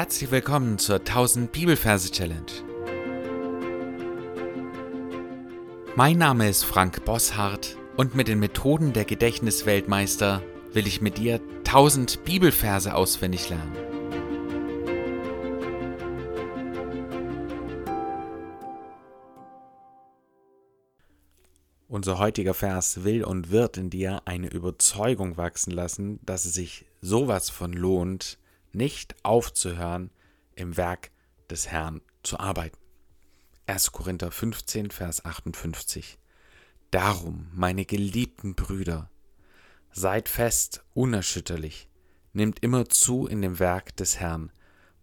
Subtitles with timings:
[0.00, 2.50] Herzlich willkommen zur 1000 Bibelverse Challenge.
[5.94, 10.42] Mein Name ist Frank Bosshardt und mit den Methoden der Gedächtnisweltmeister
[10.72, 13.76] will ich mit dir 1000 Bibelverse auswendig lernen.
[21.88, 26.86] Unser heutiger Vers will und wird in dir eine Überzeugung wachsen lassen, dass es sich
[27.02, 28.38] sowas von lohnt,
[28.72, 30.10] nicht aufzuhören,
[30.54, 31.10] im Werk
[31.48, 32.78] des Herrn zu arbeiten.
[33.66, 33.92] 1.
[33.92, 36.18] Korinther 15, Vers 58.
[36.90, 39.10] Darum, meine geliebten Brüder,
[39.92, 41.88] seid fest, unerschütterlich,
[42.32, 44.52] nehmt immer zu in dem Werk des Herrn,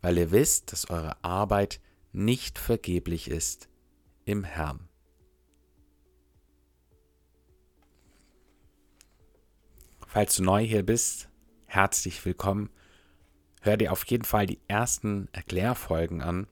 [0.00, 1.80] weil ihr wisst, dass eure Arbeit
[2.12, 3.68] nicht vergeblich ist
[4.24, 4.88] im Herrn.
[10.06, 11.28] Falls du neu hier bist,
[11.66, 12.70] herzlich willkommen
[13.66, 16.46] hör dir auf jeden Fall die ersten Erklärfolgen an,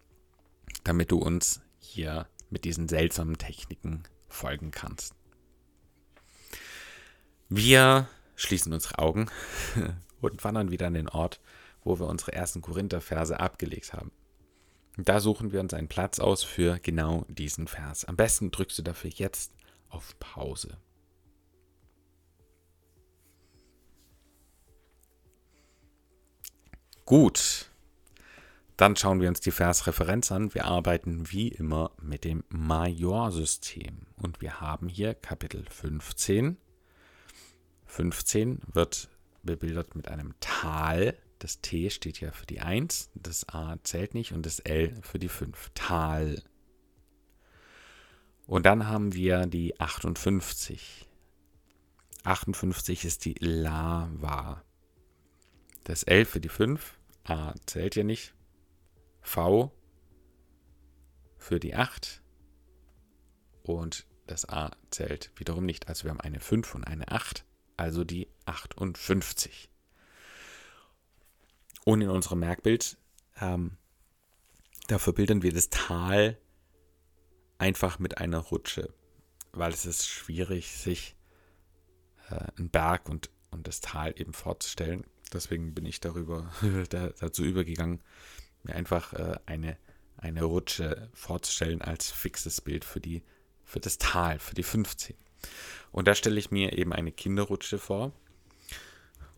[0.83, 5.15] damit du uns hier mit diesen seltsamen Techniken folgen kannst.
[7.49, 9.31] Wir schließen unsere Augen
[10.21, 11.41] und wandern wieder an den Ort,
[11.85, 14.11] wo wir unsere ersten Korinther-Verse abgelegt haben.
[14.97, 18.05] Da suchen wir uns einen Platz aus für genau diesen Vers.
[18.05, 19.53] Am besten drückst du dafür jetzt
[19.89, 20.79] auf Pause.
[27.07, 27.71] Gut,
[28.77, 30.55] dann schauen wir uns die Versreferenz an.
[30.55, 34.07] Wir arbeiten wie immer mit dem Majorsystem.
[34.17, 36.57] Und wir haben hier Kapitel 15.
[37.87, 39.09] 15 wird
[39.43, 41.17] bebildert mit einem Tal.
[41.39, 45.19] Das T steht ja für die 1, das A zählt nicht und das L für
[45.19, 45.73] die 5.
[45.75, 46.43] Tal.
[48.47, 51.07] Und dann haben wir die 58.
[52.25, 54.65] 58 ist die Lava.
[55.85, 58.35] Das L für die 5, A zählt ja nicht.
[59.21, 59.73] V
[61.39, 62.23] für die 8
[63.63, 65.89] und das A zählt wiederum nicht.
[65.89, 67.45] Also wir haben eine 5 und eine 8,
[67.77, 69.71] also die 58.
[71.85, 72.97] Und in unserem Merkbild,
[73.41, 73.77] ähm,
[74.87, 76.39] da verbilden wir das Tal
[77.59, 78.93] einfach mit einer Rutsche,
[79.53, 81.17] weil es ist schwierig, sich
[82.31, 85.05] äh, einen Berg und, und das Tal eben vorzustellen.
[85.35, 86.51] Deswegen bin ich darüber
[86.91, 88.01] dazu übergegangen,
[88.63, 89.77] mir einfach äh, eine,
[90.17, 93.23] eine Rutsche vorzustellen als fixes Bild für, die,
[93.65, 95.17] für das Tal, für die 15.
[95.93, 98.13] Und da stelle ich mir eben eine Kinderrutsche vor.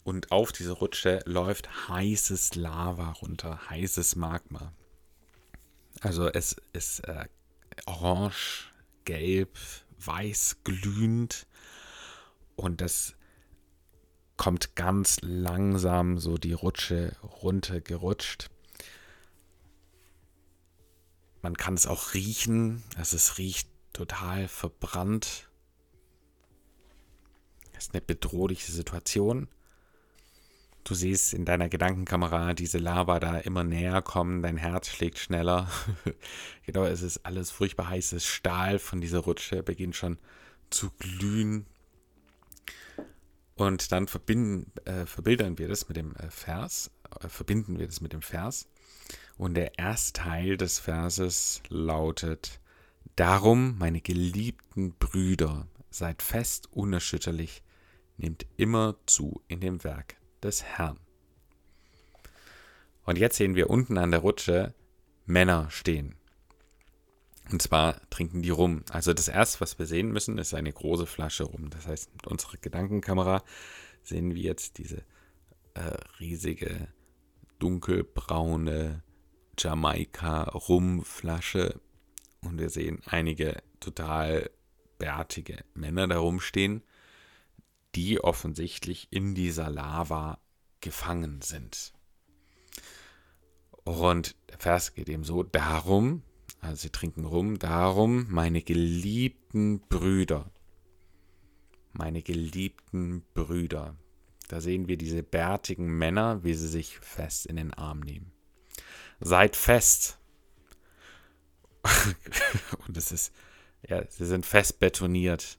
[0.04, 4.72] Und auf diese Rutsche läuft heißes Lava runter, heißes Magma.
[6.00, 7.24] Also es ist äh,
[7.86, 8.70] orange,
[9.04, 9.58] gelb,
[9.98, 11.48] weiß, glühend.
[12.54, 13.15] Und das
[14.36, 18.50] kommt ganz langsam so die Rutsche runtergerutscht.
[21.42, 25.48] Man kann es auch riechen, also es riecht total verbrannt.
[27.72, 29.48] Das ist eine bedrohliche Situation.
[30.84, 35.68] Du siehst in deiner Gedankenkamera diese Lava da immer näher kommen, dein Herz schlägt schneller.
[36.64, 40.18] genau, es ist alles furchtbar heißes Stahl von dieser Rutsche, beginnt schon
[40.70, 41.66] zu glühen.
[43.56, 46.90] Und dann verbinden, äh, verbildern wir das mit dem äh, Vers,
[47.20, 48.68] äh, verbinden wir das mit dem Vers.
[49.38, 52.60] Und der erste Teil des Verses lautet,
[53.16, 57.62] Darum, meine geliebten Brüder, seid fest unerschütterlich,
[58.18, 60.98] nehmt immer zu in dem Werk des Herrn.
[63.04, 64.74] Und jetzt sehen wir unten an der Rutsche
[65.24, 66.14] Männer stehen.
[67.50, 68.84] Und zwar trinken die rum.
[68.90, 71.70] Also das erste, was wir sehen müssen, ist eine große Flasche rum.
[71.70, 73.44] Das heißt, mit unserer Gedankenkamera
[74.02, 75.04] sehen wir jetzt diese
[75.74, 76.88] äh, riesige
[77.58, 79.04] dunkelbraune
[79.58, 81.80] Jamaika-Rumflasche.
[82.40, 84.50] Und wir sehen einige total
[84.98, 86.82] bärtige Männer da rumstehen,
[87.94, 90.38] die offensichtlich in dieser Lava
[90.80, 91.92] gefangen sind.
[93.84, 96.22] Und der Vers geht eben so darum,
[96.60, 97.58] also sie trinken rum.
[97.58, 100.50] Darum, meine geliebten Brüder,
[101.92, 103.96] meine geliebten Brüder.
[104.48, 108.32] Da sehen wir diese bärtigen Männer, wie sie sich fest in den Arm nehmen.
[109.20, 110.18] Seid fest.
[112.86, 113.32] Und es ist,
[113.88, 115.58] ja, sie sind fest betoniert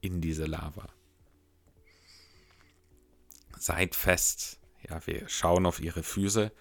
[0.00, 0.88] in diese Lava.
[3.58, 4.60] Seid fest.
[4.88, 6.52] Ja, wir schauen auf ihre Füße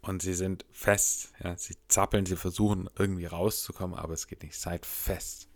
[0.00, 1.32] und sie sind fest.
[1.42, 4.58] Ja, sie zappeln, sie versuchen irgendwie rauszukommen, aber es geht nicht.
[4.58, 5.48] Seid fest.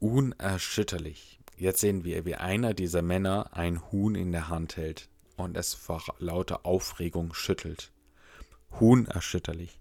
[0.00, 1.38] Unerschütterlich.
[1.56, 5.74] Jetzt sehen wir, wie einer dieser Männer ein Huhn in der Hand hält und es
[5.74, 7.92] vor lauter Aufregung schüttelt.
[8.80, 9.78] Huhn ersschütterlich.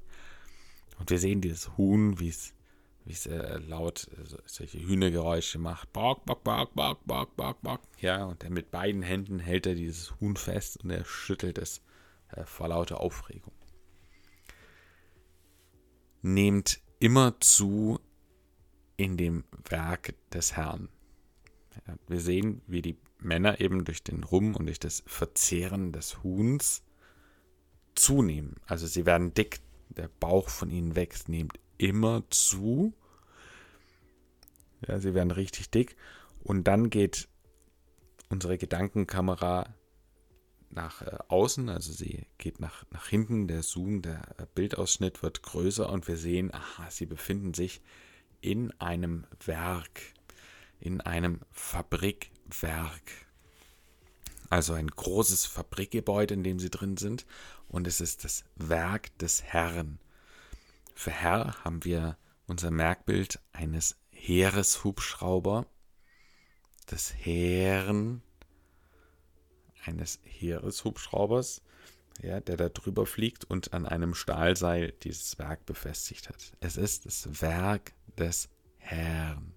[0.99, 2.53] Und wir sehen dieses Huhn, wie es
[3.05, 5.91] wie es äh, laut äh, solche Hühnergeräusche macht.
[5.91, 7.81] Bock, bock, bock, bock, bock, bock, bock.
[7.99, 11.81] Ja, und er mit beiden Händen hält er dieses Huhn fest und er schüttelt es
[12.31, 13.53] äh, vor lauter Aufregung.
[16.21, 17.99] Nehmt immer zu
[18.97, 20.89] in dem Werk des Herrn.
[22.07, 26.83] Wir sehen, wie die Männer eben durch den Rum und durch das Verzehren des Huhns
[27.95, 28.55] zunehmen.
[28.67, 32.93] Also sie werden dick, der Bauch von ihnen wächst, nehmt immer zu.
[34.87, 35.95] Ja, sie werden richtig dick.
[36.43, 37.27] Und dann geht
[38.29, 39.73] unsere Gedankenkamera
[40.73, 45.43] nach äh, außen, also sie geht nach, nach hinten, der Zoom, der äh, Bildausschnitt wird
[45.43, 47.81] größer und wir sehen, aha, sie befinden sich
[48.41, 50.01] in einem Werk,
[50.79, 53.11] in einem Fabrikwerk.
[54.49, 57.25] Also ein großes Fabrikgebäude, in dem sie drin sind
[57.67, 59.99] und es ist das Werk des Herrn.
[60.93, 65.65] Für Herr haben wir unser Merkbild eines Heereshubschrauber,
[66.91, 68.21] des Herren,
[69.85, 71.61] eines Heereshubschraubers,
[72.21, 76.53] ja, der da drüber fliegt und an einem Stahlseil dieses Werk befestigt hat.
[76.59, 79.53] Es ist das Werk des Herrn.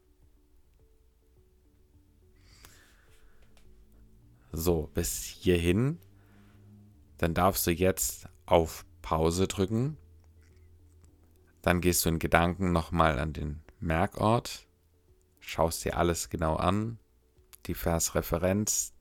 [4.53, 5.99] So, bis hierhin.
[7.19, 9.97] Dann darfst du jetzt auf Pause drücken
[11.65, 14.67] dann gehst du in Gedanken nochmal an den Merkort,
[15.41, 16.99] schaust dir alles genau an,
[17.65, 18.94] die Versreferenz,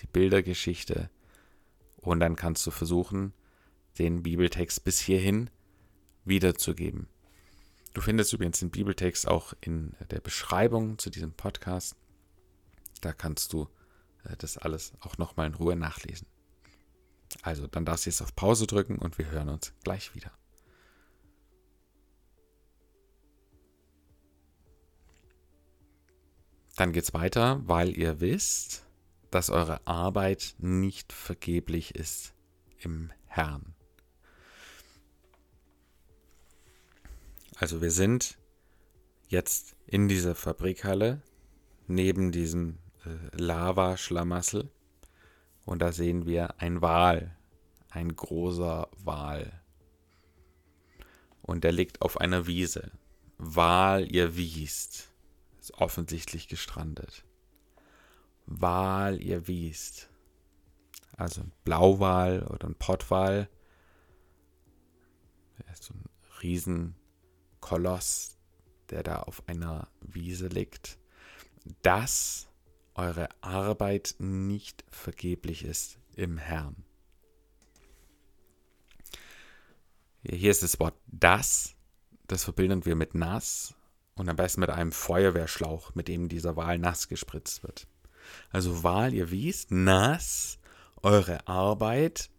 [0.00, 1.10] die Bildergeschichte
[1.96, 3.32] und dann kannst du versuchen,
[3.98, 5.50] den Bibeltext bis hierhin
[6.24, 7.08] wiederzugeben.
[7.94, 11.96] Du findest übrigens den Bibeltext auch in der Beschreibung zu diesem Podcast.
[13.00, 13.68] Da kannst du
[14.24, 16.26] äh, das alles auch nochmal in Ruhe nachlesen.
[17.42, 20.32] Also, dann darfst du jetzt auf Pause drücken und wir hören uns gleich wieder.
[26.76, 28.86] Dann geht es weiter, weil ihr wisst,
[29.30, 32.34] dass eure Arbeit nicht vergeblich ist
[32.78, 33.74] im Herrn.
[37.56, 38.38] Also wir sind
[39.28, 41.22] jetzt in dieser Fabrikhalle
[41.86, 44.70] neben diesem äh, Lava-Schlamassel
[45.64, 47.36] und da sehen wir ein Wal,
[47.90, 49.60] ein großer Wal.
[51.42, 52.92] Und der liegt auf einer Wiese.
[53.38, 55.10] Wal, ihr wiest
[55.60, 57.24] ist offensichtlich gestrandet.
[58.50, 60.08] Wal, ihr wiest.
[61.16, 63.48] Also ein Blauwal oder ein Pottwal.
[65.74, 66.08] So ein
[66.42, 68.38] Riesenkoloss,
[68.90, 70.98] der da auf einer Wiese liegt.
[71.82, 72.48] Dass
[72.94, 76.84] eure Arbeit nicht vergeblich ist im Herrn.
[80.22, 81.76] Hier ist das Wort das.
[82.26, 83.74] Das verbinden wir mit nass
[84.14, 87.86] und am besten mit einem Feuerwehrschlauch, mit dem dieser Wal nass gespritzt wird.
[88.50, 90.58] Also Wal, ihr wisst, nass,
[91.02, 92.30] eure Arbeit.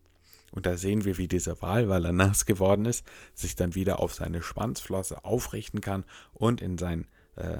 [0.52, 4.00] Und da sehen wir, wie dieser Wal, weil er nass geworden ist, sich dann wieder
[4.00, 7.60] auf seine Schwanzflosse aufrichten kann und in sein äh,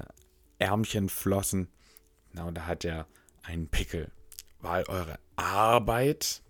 [0.58, 1.68] Ärmchenflossen.
[2.32, 3.06] Na, und da hat er
[3.42, 4.10] einen Pickel.
[4.60, 6.42] Weil eure Arbeit,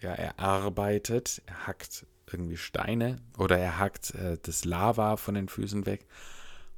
[0.00, 5.48] ja, er arbeitet, er hackt irgendwie Steine oder er hackt äh, das Lava von den
[5.48, 6.06] Füßen weg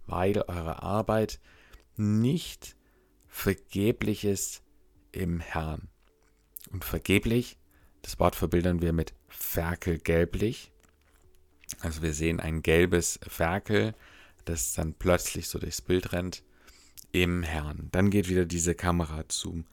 [0.06, 1.40] weil eure Arbeit
[1.96, 2.76] nicht
[3.32, 4.62] vergeblich ist
[5.10, 5.88] im Herrn.
[6.70, 7.56] Und vergeblich,
[8.02, 10.70] das Wort verbildern wir mit ferkelgelblich.
[11.80, 13.94] Also wir sehen ein gelbes Ferkel,
[14.44, 16.44] das dann plötzlich so durchs Bild rennt
[17.10, 17.88] im Herrn.
[17.90, 19.64] Dann geht wieder diese Kamera-Zoom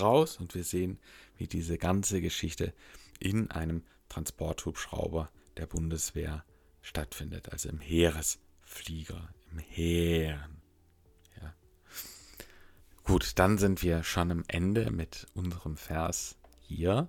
[0.00, 0.98] raus und wir sehen,
[1.38, 2.74] wie diese ganze Geschichte
[3.20, 6.44] in einem Transporthubschrauber der Bundeswehr
[6.82, 10.53] stattfindet, also im Heeresflieger, im Herrn.
[13.04, 17.08] Gut, dann sind wir schon am Ende mit unserem Vers hier.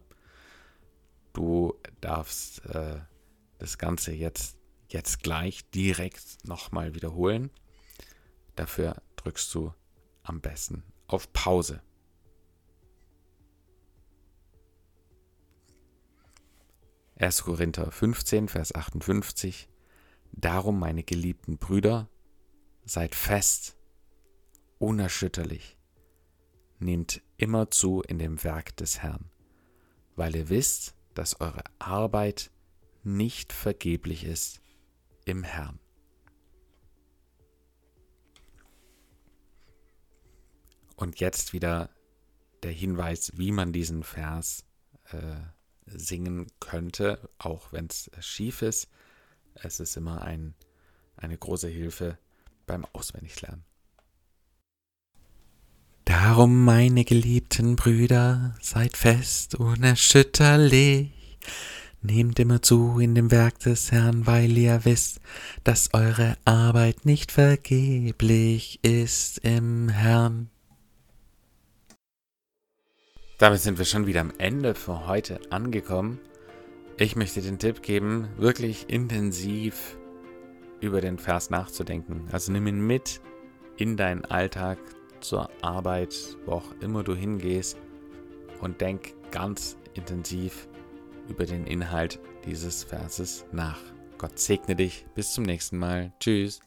[1.33, 2.99] Du darfst äh,
[3.59, 4.57] das Ganze jetzt,
[4.89, 7.49] jetzt gleich direkt nochmal wiederholen.
[8.55, 9.73] Dafür drückst du
[10.23, 11.81] am besten auf Pause.
[17.15, 19.69] Erst Korinther 15, Vers 58.
[20.33, 22.09] Darum, meine geliebten Brüder,
[22.87, 23.77] Seid fest,
[24.77, 25.75] unerschütterlich,
[26.79, 29.29] nehmt immer zu in dem Werk des Herrn,
[30.15, 32.51] weil ihr wisst, dass eure Arbeit
[33.03, 34.61] nicht vergeblich ist
[35.25, 35.79] im Herrn.
[40.95, 41.89] Und jetzt wieder
[42.63, 44.65] der Hinweis, wie man diesen Vers
[45.11, 45.35] äh,
[45.85, 48.89] singen könnte, auch wenn es schief ist.
[49.55, 50.55] Es ist immer ein,
[51.15, 52.17] eine große Hilfe
[52.65, 53.65] beim Auswendiglernen.
[56.17, 61.11] Darum, meine geliebten Brüder, seid fest unerschütterlich.
[62.01, 65.19] Nehmt immer zu in dem Werk des Herrn, weil ihr wisst,
[65.65, 70.49] dass eure Arbeit nicht vergeblich ist im Herrn.
[73.37, 76.21] Damit sind wir schon wieder am Ende für heute angekommen.
[76.97, 79.97] Ich möchte den Tipp geben, wirklich intensiv
[80.79, 82.29] über den Vers nachzudenken.
[82.31, 83.19] Also nimm ihn mit
[83.75, 84.77] in deinen Alltag,
[85.27, 86.15] zur Arbeit,
[86.45, 87.77] wo auch immer du hingehst
[88.61, 90.67] und denk ganz intensiv
[91.27, 93.79] über den Inhalt dieses Verses nach.
[94.17, 95.05] Gott segne dich.
[95.15, 96.13] Bis zum nächsten Mal.
[96.19, 96.59] Tschüss.